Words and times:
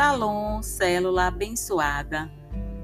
Shalom, 0.00 0.62
célula 0.62 1.26
abençoada. 1.26 2.30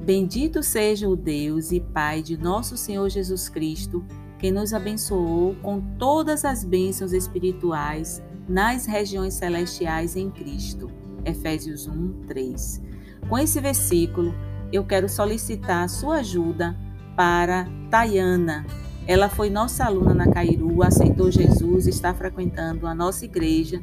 Bendito 0.01 0.65
seja 0.65 1.09
o 1.09 1.15
Deus 1.15 1.71
e 1.71 1.79
Pai 1.79 2.21
de 2.21 2.37
nosso 2.37 2.77
Senhor 2.77 3.09
Jesus 3.09 3.49
Cristo, 3.49 4.05
que 4.37 4.51
nos 4.51 4.75
abençoou 4.75 5.55
com 5.63 5.81
todas 5.97 6.45
as 6.45 6.65
bênçãos 6.65 7.13
espirituais 7.13 8.21
nas 8.49 8.85
regiões 8.85 9.35
celestiais 9.35 10.17
em 10.17 10.29
Cristo. 10.29 10.91
Efésios 11.25 11.87
1, 11.87 12.25
3. 12.27 12.83
Com 13.29 13.39
esse 13.39 13.61
versículo, 13.61 14.35
eu 14.73 14.85
quero 14.85 15.09
solicitar 15.09 15.89
sua 15.89 16.17
ajuda 16.17 16.77
para 17.15 17.69
Tayana. 17.93 18.67
Ela 19.07 19.29
foi 19.29 19.51
nossa 19.51 19.85
aluna 19.85 20.15
na 20.15 20.33
Cairu, 20.33 20.83
aceitou 20.83 21.31
Jesus, 21.31 21.87
está 21.87 22.13
frequentando 22.13 22.89
a 22.89 22.95
nossa 22.95 23.25
igreja. 23.25 23.81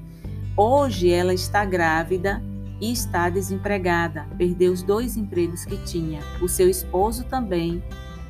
Hoje 0.57 1.09
ela 1.09 1.33
está 1.33 1.63
grávida 1.63 2.50
e 2.81 2.91
está 2.91 3.29
desempregada. 3.29 4.27
Perdeu 4.37 4.73
os 4.73 4.81
dois 4.81 5.15
empregos 5.15 5.63
que 5.63 5.77
tinha. 5.85 6.19
O 6.41 6.49
seu 6.49 6.67
esposo 6.67 7.23
também 7.23 7.81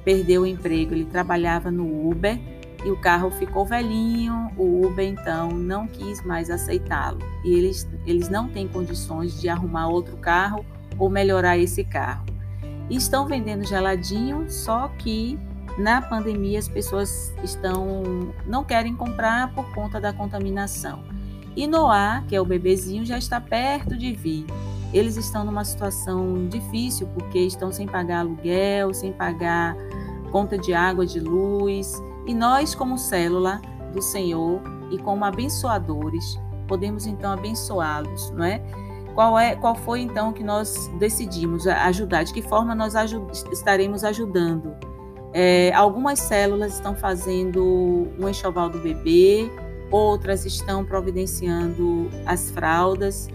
perdeu 0.04 0.42
o 0.42 0.46
emprego. 0.46 0.94
Ele 0.94 1.06
trabalhava 1.06 1.72
no 1.72 2.10
Uber 2.10 2.38
e 2.84 2.92
o 2.92 2.98
carro 2.98 3.32
ficou 3.32 3.66
velhinho. 3.66 4.52
O 4.58 4.86
Uber 4.86 5.08
então 5.08 5.50
não 5.52 5.88
quis 5.88 6.22
mais 6.26 6.50
aceitá-lo. 6.50 7.20
E 7.46 7.54
eles, 7.54 7.88
eles 8.06 8.28
não 8.28 8.50
têm 8.50 8.68
condições 8.68 9.40
de 9.40 9.48
arrumar 9.48 9.88
outro 9.88 10.18
carro 10.18 10.66
ou 11.00 11.10
melhorar 11.10 11.58
esse 11.58 11.86
carro. 11.86 12.26
Estão 12.90 13.26
vendendo 13.26 13.66
geladinho, 13.66 14.52
só 14.52 14.90
que 15.00 15.40
na 15.78 16.02
pandemia 16.02 16.60
as 16.60 16.68
pessoas 16.68 17.34
estão 17.42 18.34
não 18.46 18.66
querem 18.66 18.94
comprar 18.94 19.54
por 19.54 19.74
conta 19.74 20.02
da 20.02 20.12
contaminação. 20.12 21.02
E 21.56 21.68
Noah, 21.68 22.24
que 22.28 22.36
é 22.36 22.42
o 22.42 22.46
bebezinho, 22.46 23.06
já 23.06 23.18
está 23.18 23.42
perto 23.42 23.96
de 23.98 24.14
vir. 24.14 24.46
Eles 24.94 25.16
estão 25.16 25.46
numa 25.46 25.64
situação 25.64 26.48
difícil 26.48 27.08
porque 27.14 27.40
estão 27.40 27.72
sem 27.72 27.88
pagar 27.88 28.20
aluguel, 28.20 28.94
sem 28.94 29.14
pagar 29.14 29.76
conta 30.32 30.58
de 30.58 30.74
água, 30.74 31.06
de 31.06 31.20
luz. 31.20 32.02
E 32.26 32.34
nós, 32.34 32.76
como 32.76 32.98
célula 32.98 33.62
do 33.94 34.02
Senhor 34.02 34.62
e 34.90 34.98
como 34.98 35.24
abençoadores, 35.24 36.40
podemos 36.68 37.06
então 37.06 37.32
abençoá-los, 37.32 38.32
não 38.32 38.44
é? 38.44 38.62
Qual 39.14 39.38
é, 39.38 39.56
qual 39.56 39.76
foi 39.76 40.02
então 40.02 40.32
que 40.32 40.44
nós 40.44 40.90
decidimos 40.98 41.68
ajudar? 41.68 42.24
De 42.24 42.34
que 42.34 42.42
forma 42.42 42.74
nós 42.74 42.96
ajud 42.96 43.30
estaremos 43.52 44.04
ajudando? 44.04 44.74
É, 45.34 45.74
algumas 45.74 46.20
células 46.20 46.74
estão 46.74 46.96
fazendo 46.96 48.08
um 48.20 48.28
enxoval 48.28 48.70
do 48.70 48.80
bebê, 48.80 49.52
outras 49.92 50.46
estão 50.46 50.86
providenciando 50.86 52.10
as 52.26 52.50
fraldas, 52.50 53.28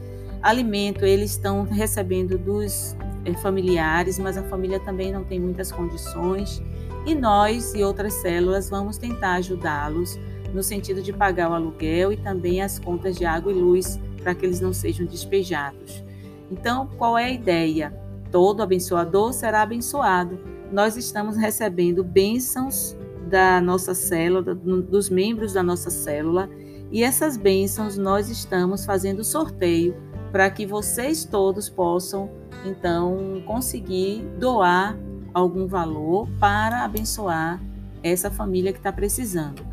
alimento 0.42 1.04
eles 1.04 1.32
estão 1.32 1.64
recebendo 1.64 2.38
dos 2.38 2.96
eh, 3.24 3.34
familiares, 3.34 4.18
mas 4.18 4.36
a 4.36 4.42
família 4.42 4.80
também 4.80 5.12
não 5.12 5.22
tem 5.22 5.38
muitas 5.38 5.70
condições 5.70 6.62
e 7.06 7.14
nós 7.14 7.74
e 7.74 7.84
outras 7.84 8.14
células 8.14 8.68
vamos 8.68 8.98
tentar 8.98 9.34
ajudá-los 9.34 10.18
no 10.52 10.62
sentido 10.62 11.02
de 11.02 11.12
pagar 11.12 11.50
o 11.50 11.54
aluguel 11.54 12.12
e 12.12 12.16
também 12.16 12.62
as 12.62 12.78
contas 12.78 13.16
de 13.16 13.24
água 13.24 13.52
e 13.52 13.54
luz 13.54 14.00
para 14.22 14.34
que 14.34 14.44
eles 14.44 14.60
não 14.60 14.72
sejam 14.72 15.06
despejados. 15.06 16.02
Então, 16.50 16.88
qual 16.98 17.16
é 17.16 17.26
a 17.26 17.30
ideia? 17.30 17.94
Todo 18.30 18.62
abençoador 18.62 19.32
será 19.32 19.62
abençoado. 19.62 20.38
Nós 20.72 20.96
estamos 20.96 21.36
recebendo 21.36 22.02
bênçãos 22.02 22.96
da 23.26 23.60
nossa 23.60 23.94
célula, 23.94 24.54
dos 24.54 25.10
membros 25.10 25.52
da 25.52 25.62
nossa 25.62 25.90
célula, 25.90 26.48
e 26.90 27.02
essas 27.02 27.36
bênçãos 27.36 27.98
nós 27.98 28.28
estamos 28.28 28.84
fazendo 28.84 29.24
sorteio 29.24 29.96
para 30.30 30.48
que 30.50 30.64
vocês 30.64 31.24
todos 31.24 31.68
possam 31.68 32.30
então 32.64 33.42
conseguir 33.46 34.22
doar 34.38 34.96
algum 35.34 35.66
valor 35.66 36.28
para 36.38 36.84
abençoar 36.84 37.60
essa 38.02 38.30
família 38.30 38.72
que 38.72 38.78
está 38.78 38.92
precisando. 38.92 39.66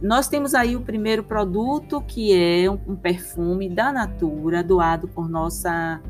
Nós 0.00 0.28
temos 0.28 0.54
aí 0.54 0.74
o 0.74 0.80
primeiro 0.80 1.22
produto 1.22 2.00
que 2.00 2.36
é 2.36 2.68
um 2.68 2.96
perfume 2.96 3.68
da 3.68 3.92
Natura 3.92 4.62
doado 4.62 5.08
por 5.08 5.28
nossa 5.28 6.00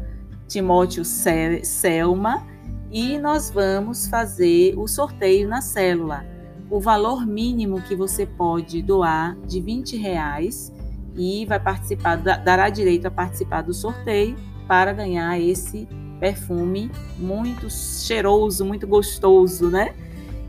Timóteo 0.49 1.05
Selma. 1.05 2.47
E 2.91 3.19
nós 3.19 3.51
vamos 3.51 4.07
fazer 4.07 4.75
o 4.79 4.87
sorteio 4.87 5.49
na 5.49 5.63
célula 5.63 6.27
o 6.73 6.81
valor 6.81 7.27
mínimo 7.27 7.83
que 7.83 7.95
você 7.95 8.25
pode 8.25 8.81
doar 8.81 9.37
de 9.47 9.61
20 9.61 9.95
reais 9.99 10.73
e 11.15 11.45
vai 11.45 11.61
participar, 11.61 12.17
dará 12.17 12.71
direito 12.71 13.05
a 13.05 13.11
participar 13.11 13.61
do 13.61 13.75
sorteio 13.75 14.37
para 14.67 14.91
ganhar 14.95 15.39
esse 15.39 15.87
perfume 16.19 16.91
muito 17.19 17.69
cheiroso, 17.69 18.65
muito 18.65 18.87
gostoso, 18.87 19.69
né? 19.69 19.95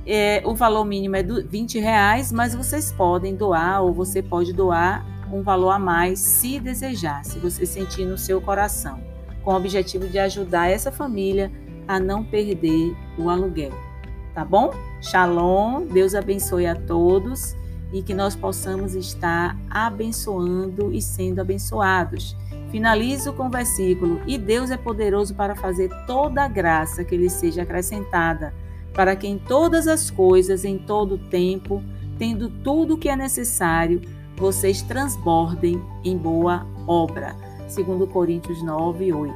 É, 0.06 0.42
o 0.46 0.56
valor 0.56 0.86
mínimo 0.86 1.18
é 1.18 1.24
de 1.24 1.44
20 1.44 1.80
reais, 1.80 2.32
mas 2.32 2.56
vocês 2.56 2.90
podem 2.94 3.36
doar 3.36 3.84
ou 3.84 3.92
você 3.92 4.24
pode 4.24 4.54
doar 4.54 5.06
um 5.30 5.42
valor 5.42 5.72
a 5.72 5.80
mais 5.80 6.20
se 6.20 6.58
desejar, 6.58 7.26
se 7.26 7.38
você 7.38 7.66
sentir 7.66 8.06
no 8.06 8.18
seu 8.18 8.40
coração, 8.40 9.02
com 9.44 9.52
o 9.52 9.58
objetivo 9.58 10.08
de 10.08 10.20
ajudar 10.20 10.70
essa 10.70 10.90
família 10.90 11.52
a 11.86 12.00
não 12.00 12.24
perder 12.24 12.96
o 13.18 13.30
aluguel 13.30 13.93
tá 14.34 14.44
bom? 14.44 14.72
Shalom, 15.02 15.86
Deus 15.86 16.16
abençoe 16.16 16.66
a 16.66 16.76
todos 16.76 17.56
e 17.92 18.02
que 18.02 18.14
nós 18.14 18.36
possamos 18.36 18.96
estar 18.96 19.58
abençoando 19.70 20.92
e 20.92 21.02
sendo 21.02 21.40
abençoados. 21.40 22.36
Finalizo 22.72 23.34
com 23.34 23.48
o 23.48 23.52
versículo: 23.52 24.20
E 24.26 24.38
Deus 24.38 24.72
é 24.72 24.78
poderoso 24.78 25.36
para 25.36 25.56
fazer 25.56 25.90
toda 26.08 26.44
a 26.44 26.48
graça 26.48 27.04
que 27.04 27.16
lhe 27.16 27.30
seja 27.30 27.62
acrescentada, 27.62 28.54
para 28.94 29.16
que 29.16 29.28
em 29.28 29.38
todas 29.38 29.88
as 29.88 30.10
coisas, 30.10 30.66
em 30.66 30.80
todo 30.80 31.16
o 31.16 31.30
tempo, 31.30 31.84
tendo 32.18 32.50
tudo 32.50 32.96
o 32.96 32.98
que 32.98 33.10
é 33.10 33.16
necessário, 33.16 34.02
vocês 34.36 34.82
transbordem 34.82 35.80
em 36.04 36.18
boa 36.18 36.66
obra. 36.88 37.36
Segundo 37.68 38.08
Coríntios 38.08 38.64
9, 38.64 39.14
8. 39.14 39.34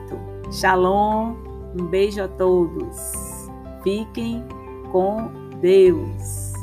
Shalom, 0.51 1.35
um 1.79 1.85
beijo 1.85 2.23
a 2.23 2.27
todos. 2.27 2.97
Fiquem 3.83 4.43
com 4.97 5.29
Deus. 5.61 6.56